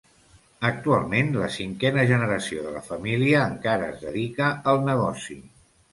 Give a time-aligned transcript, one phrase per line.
[0.69, 5.39] Actualment la cinquena generació de la família encara es dedica al negoci.